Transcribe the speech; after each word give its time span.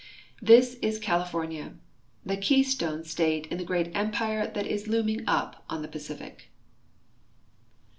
This 0.41 0.79
is 0.81 0.97
California, 0.97 1.75
the 2.25 2.35
Keystone 2.35 3.03
state 3.03 3.45
in 3.51 3.59
the 3.59 3.63
great 3.63 3.95
Empire 3.95 4.51
tliat 4.51 4.65
is 4.65 4.87
looming 4.87 5.21
up 5.27 5.63
on 5.69 5.83
the 5.83 5.87
Pacific. 5.87 6.49